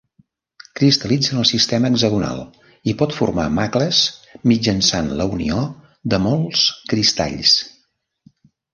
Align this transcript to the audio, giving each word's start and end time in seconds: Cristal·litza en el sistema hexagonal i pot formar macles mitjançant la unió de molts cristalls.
Cristal·litza 0.77 1.35
en 1.35 1.41
el 1.41 1.45
sistema 1.49 1.91
hexagonal 1.95 2.41
i 2.93 2.97
pot 3.03 3.15
formar 3.19 3.47
macles 3.59 4.01
mitjançant 4.55 5.15
la 5.23 5.31
unió 5.37 5.63
de 6.17 6.23
molts 6.29 6.69
cristalls. 6.95 7.59